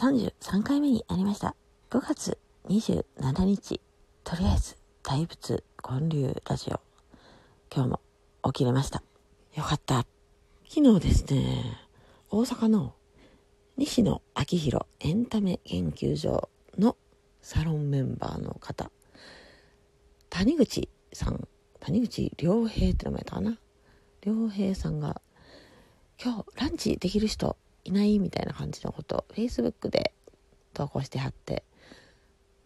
[0.00, 1.54] 33回目になりました。
[1.90, 2.38] 5月
[2.70, 3.82] 27日、
[4.24, 6.80] とりあえず大仏建立ラジオ、
[7.70, 8.00] 今日も
[8.44, 9.02] 起きれました。
[9.54, 10.06] よかった。
[10.66, 11.64] 昨日ですね、
[12.30, 12.94] 大阪の
[13.76, 16.48] 西野昭弘エンタメ研究所
[16.78, 16.96] の
[17.42, 18.90] サロンメンバーの方、
[20.30, 21.46] 谷口さん、
[21.78, 23.58] 谷口良平って名前だかな。
[24.22, 25.20] 良平さんが、
[26.18, 30.12] 今日ランチできる人いないみたいな感じのことを Facebook で
[30.74, 31.64] 投稿してはって。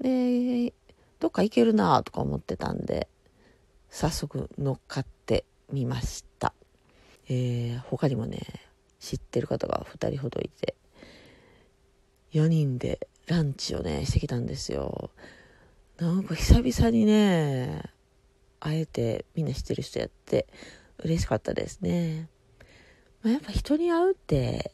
[0.00, 0.74] で
[1.20, 3.08] どっか行けるなとか思ってたんで
[3.88, 6.52] 早速乗っかってみました。
[7.28, 8.40] えー、他にもね
[8.98, 10.74] 知ってる方が2人ほどいて
[12.32, 15.10] 4人でランチをねしてきたんですよ。
[15.96, 17.82] なんか久々にね
[18.60, 20.46] 会えてみんな知ってる人やって
[20.98, 22.28] 嬉しかったですね、
[23.22, 24.72] まあ、やっぱ人に会うって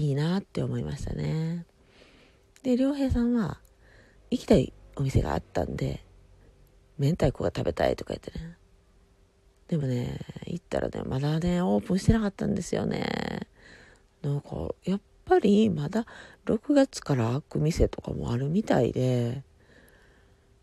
[0.00, 1.66] いいなって思いましたね。
[2.62, 3.60] で良平さんは
[4.30, 6.02] 行きたいお店があったんで
[6.98, 8.56] 明太子が食べたいとか言ってね。
[9.68, 13.46] でもね行ったらねまだねオープンしてなかったんですよね。
[14.22, 16.06] なんかやっぱりまだ
[16.46, 19.44] 6月から開く店とかもあるみたいで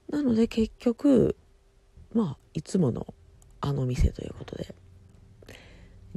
[0.10, 1.36] なので結局
[2.12, 3.14] まあいつもの
[3.62, 4.74] あの店ということで。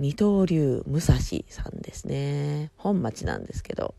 [0.00, 2.70] 二刀流武蔵さんですね。
[2.78, 3.94] 本町なんですけど。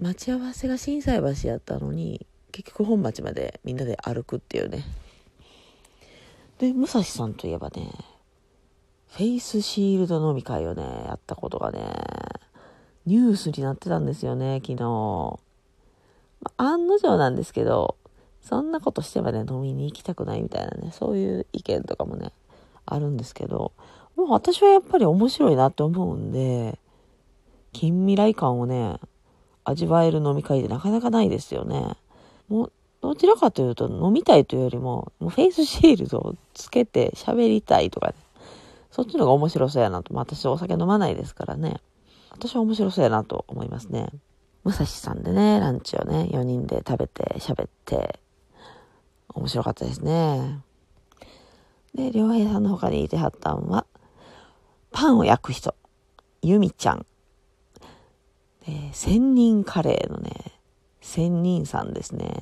[0.00, 4.84] 待ち合わせが心斎橋やったのに結局本町までみんなで歩くっていうね。
[6.58, 7.90] で武蔵さんといえばね
[9.08, 11.80] フェイスシールド飲み会をねやったことがね
[13.04, 14.82] ニュースになってたんですよね昨日、
[16.40, 17.96] まあ、案の定なんですけど
[18.40, 22.32] そんなことしてはね飲みに行きたくないみたいなねそういう意見とかもね
[22.86, 23.72] あるんですけど
[24.16, 26.78] もう私はやっぱり面白いなって思うんで
[27.72, 28.98] 近未来感をね
[29.66, 31.96] 味わえる飲み会でなかなかないですよね。
[32.48, 38.14] もう、どちらかというと飲みたいというよりも、もうフェイスシールドをつけて喋りたいとかね。
[38.92, 40.14] そっちの方が面白そうやなと。
[40.14, 41.80] まあ、私お酒飲まないですからね。
[42.30, 44.08] 私は面白そうやなと思いますね。
[44.62, 48.20] 武蔵さんでね、ランチをね、4人で食べて喋って、
[49.34, 50.60] 面白かったですね。
[51.94, 53.84] で、良平さんの他にいてはったんは、
[54.96, 55.74] パンを焼く人、
[56.40, 57.04] ゆみちゃん。
[58.66, 60.32] えー、千人カレーのね、
[61.02, 62.34] 千人さんですね。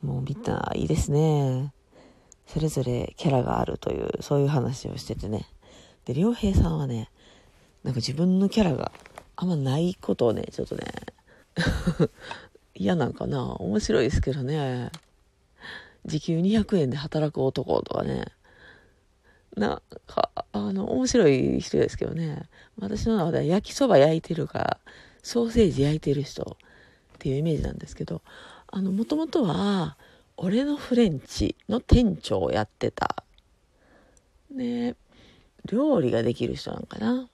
[0.00, 1.74] もうみんないいですね。
[2.46, 5.48] それぞれキャラがあるという、そういう話をしててね。
[6.04, 7.10] で、良平さんはね、
[7.82, 8.92] なんか自分のキャラが
[9.34, 10.84] あんまないことをね、ちょっとね、
[12.76, 13.54] 嫌なんかな。
[13.54, 14.92] 面白いですけどね。
[16.06, 18.26] 時給200円で働く男とかね。
[19.56, 22.48] なんか、あの、面白い人ですけどね。
[22.78, 24.78] 私の中では焼きそば焼いてるか、
[25.22, 26.56] ソーセージ焼いてる人
[27.14, 28.22] っていうイメージなんですけど、
[28.68, 29.96] あの、もともとは、
[30.36, 33.24] 俺のフレンチの店長をやってた。
[34.50, 34.94] ね
[35.64, 37.28] 料理ができる人なんかな。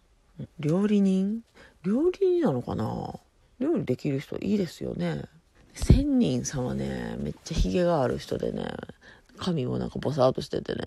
[0.58, 1.42] 料理人？
[1.84, 3.14] 料理人なのかな？
[3.60, 5.24] 料理できる人いいですよね。
[5.74, 8.66] 千人さんはね、めっちゃヒゲがある人でね、
[9.36, 10.84] 髪もなんかボサーとしててね、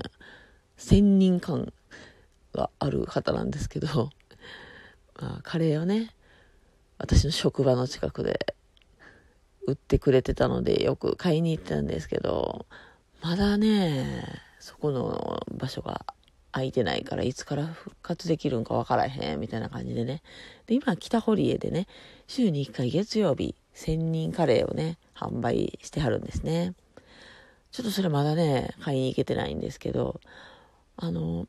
[0.77, 1.73] 千人感
[2.53, 4.11] がある方なんですけど、
[5.19, 6.13] まあ、カレーをね、
[6.97, 8.55] 私の職場の近くで
[9.67, 12.65] 売ってくれてたのでよく買いに行ったんですけど、
[13.21, 14.23] まだね、
[14.59, 16.05] そこの場所が
[16.51, 20.21] 空いてないからいつから復活できるんかわからへんみたいな感じでね。
[20.65, 21.87] で、今北堀江でね、
[22.27, 26.73] 週に1回月曜日、千人カレーをね、販売してはるんですね。
[27.71, 30.19] ちょっとそれまだね、買いに行けてないんですけど、
[30.97, 31.47] あの、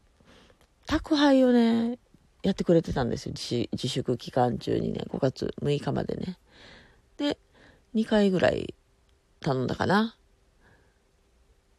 [0.87, 1.99] 宅配をね、
[2.43, 3.33] やってくれてたんですよ。
[3.33, 6.39] 自粛期間中にね5月6日までね。
[7.17, 7.39] で
[7.95, 8.75] 2回ぐらい
[9.41, 10.17] 頼んだかな。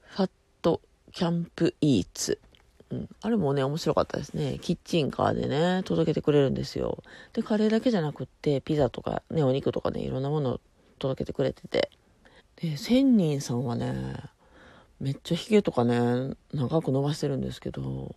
[0.02, 0.30] ファッ
[0.62, 0.82] ト
[1.12, 2.40] キャンプイーツ。
[2.92, 4.60] うん、あれもね面白かったですね。
[4.62, 7.04] キッチンカーでね届けてくれるんですよ。
[7.34, 10.62] でカレーだけじゃなくってピザとかねお肉とかねいろんなものを
[10.98, 11.90] 届けてくれてて。
[12.58, 14.16] で千人さんはね
[15.00, 18.16] めっちゃヒゲとかね長く伸ばしてるんですけど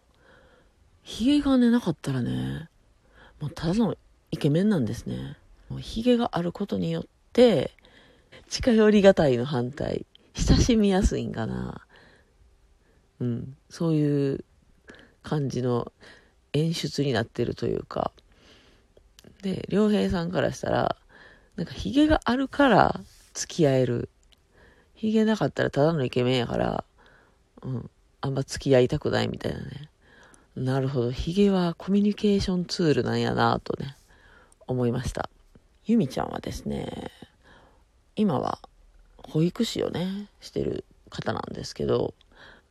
[1.03, 2.69] ヒゲがね、なかったらね、
[3.41, 3.97] もうただの
[4.31, 5.37] イケメンなんですね。
[5.69, 7.73] もうヒゲがあることによって、
[8.49, 10.07] 近寄りがたいの反対。
[10.35, 11.87] 親しみやすいんかな。
[13.21, 13.57] うん。
[13.69, 14.45] そういう
[15.23, 15.93] 感じの
[16.53, 18.13] 演出になってるというか。
[19.43, 20.97] で、良平さんからしたら、
[21.57, 23.01] なんかヒゲがあるから
[23.35, 24.09] 付き合える。
[25.03, 26.85] ヒゲなかったらただのイケメンやから、
[27.63, 27.91] うん。
[28.21, 29.91] あんま付き合いたくないみたいなね。
[30.55, 31.11] なるほど。
[31.11, 33.97] ヒゲはコミュニケーションツールなんやなとね、
[34.69, 35.29] 思いました。
[35.87, 37.11] ゆみちゃんはですね、
[38.15, 38.61] 今は
[39.25, 42.15] 保育士をね、してる方なんですけど、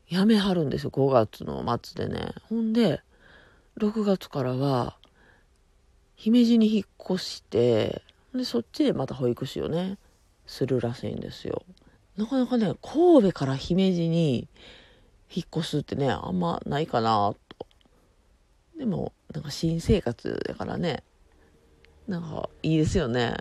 [0.10, 2.32] 辞めはるんですよ、5月の末でね。
[2.48, 3.02] ほんで、
[3.78, 4.96] 6月からは、
[6.16, 8.02] 姫路に引っ越して、
[8.34, 9.98] で、そっちでまた保育士をね、
[10.48, 11.64] するらしいんですよ。
[12.18, 14.48] なかなかね、神戸から姫路に
[15.34, 17.68] 引っ越すってね、あんまないかなと。
[18.78, 21.04] でも、なんか新生活だからね、
[22.08, 23.36] なんかいいですよね。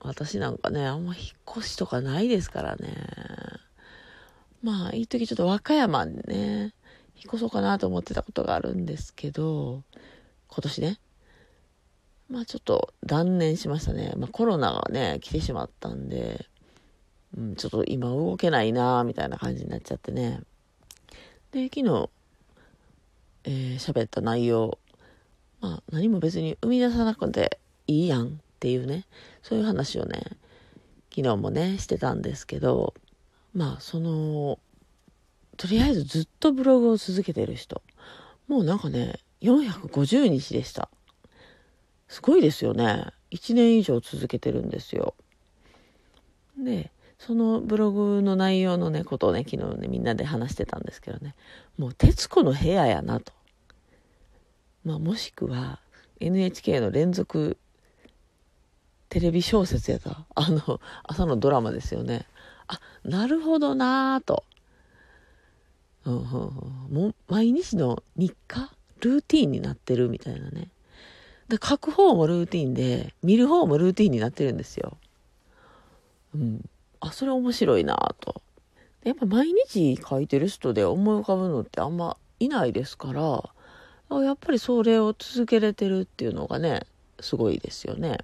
[0.00, 2.94] 私なんかね、あんま引っ越しとかないですからね。
[4.62, 6.74] まあ、いい時ちょっと和歌山にね、
[7.16, 9.82] 引っ越そうかなと思ってたことがあるんですけど、
[10.48, 11.00] 今年ね。
[12.28, 14.12] まあちょっと断念しましたね。
[14.16, 16.46] まあコロナがね、来てしまったんで、
[17.36, 20.40] うん、ちょっと今動けないなみたいな感じになっちゃってね。
[21.52, 22.10] で、昨日、
[23.44, 24.78] えー、喋った内容、
[25.60, 28.30] まあ何も別に生み出さなくていいやんっ
[28.60, 29.06] ていうね、
[29.42, 30.22] そういう話をね、
[31.14, 32.94] 昨日もね、してたんですけど、
[33.54, 34.58] まあその、
[35.56, 37.82] とりあえずずっとブログを続けてる人、
[38.46, 40.88] もうなんかね、450日でした。
[42.08, 43.06] すごいですよね。
[43.30, 45.14] 1年以上続けてるんですよ。
[46.58, 51.34] で、そのブログの内容のね、ことをね、昨日ね、みんなで話してたんですけどね、
[51.76, 53.32] もう、徹子の部屋やなと。
[54.84, 55.80] まあ、もしくは、
[56.20, 57.58] NHK の連続
[59.08, 62.26] テレビ小説やったあの、朝のドラマですよね。
[62.66, 64.44] あ、なるほどなぁと。
[66.04, 70.68] うんうんうん、もう毎日の日課ルーティンになってるみたいなね。
[71.48, 74.98] で、書く方もルーティンで、見る方もルーティンになってるんですよ。
[76.34, 76.68] うん。
[77.00, 78.42] あ、それ面白いなと。
[79.04, 83.42] やっぱ毎日書いてる人で思い浮かぶのってあんまいないですから、
[84.20, 86.82] やっぱりそれを続けれてるっていうのがね、
[87.20, 88.18] すごいですよね。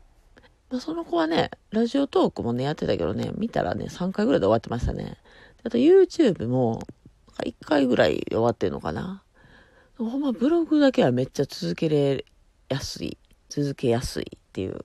[0.71, 5.19] まあ、その子はね、ラジオトークもね、やってたけどね、見たらね、3回ぐらいで終わってましたね。
[5.62, 6.82] あと YouTube も、
[7.44, 9.23] 1回ぐらい終わってんのかな。
[9.99, 12.25] ほんまブログだけはめっちゃ続けれ
[12.69, 13.19] やすい、
[13.49, 14.85] 続けやすいっていう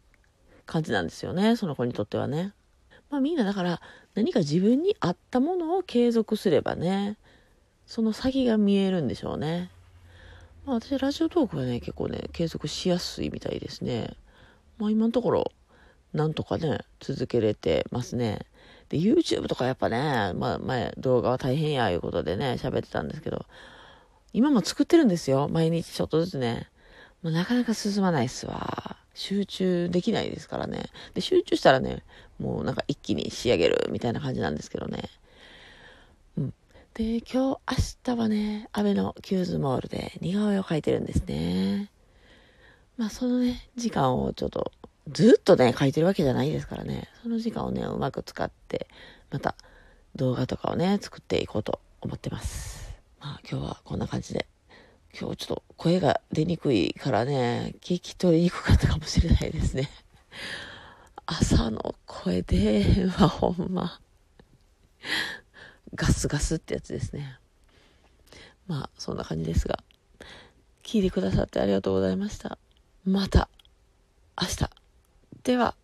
[0.65, 2.53] 感じなんですよね、その子にとってはね。
[3.09, 3.81] まあみんなだから
[4.15, 7.17] 何か自分に合ったものを継続すればね、
[7.85, 9.71] その先が見えるんでしょうね。
[10.65, 14.15] まあ私ラジオトークはね、結構ね、継続しやすいみたいですね。
[14.77, 15.51] まあ今のところ、
[16.13, 18.45] なんとかね、続けれてますね。
[18.89, 23.45] で、YouTube とかやっぱね、まあ前動画は大変やいうことでね、喋ってたんですけど、
[24.33, 25.47] 今も作ってるんですよ。
[25.49, 26.67] 毎日ちょっとずつね。
[27.21, 28.97] まあ、なかなか進まないっすわ。
[29.19, 30.85] 集中できないですからね。
[31.13, 32.03] で、集中したらね、
[32.39, 35.09] もうなんか一気に仕上げるみたいな感じなんですけどね。
[36.37, 36.53] うん。
[36.93, 37.59] で、今日、明
[38.15, 41.91] 日はね、安倍のキューズモールで似顔絵を描いてるんですね。
[42.95, 44.71] まあ、そのね、時間をちょっと、
[45.11, 47.09] ずっとね、描いてるわけじゃないですからね。
[47.21, 48.87] その時間をね、うまく使って、
[49.31, 49.55] また
[50.15, 52.95] 動画とかをね、作っていこうと思ってます。
[53.19, 54.47] まあ、今日はこんな感じで。
[55.17, 59.89] 今日ちょっと声が出にくいからね、聞き取りにくかったかもしれないですね。
[61.25, 63.99] 朝の声ではほんま、
[65.95, 67.39] ガスガスってやつですね。
[68.67, 69.79] まあ、そんな感じですが、
[70.83, 72.57] 聞いてくださってありがとうございました。
[73.03, 73.49] また、
[74.39, 74.69] 明日。
[75.43, 75.75] では、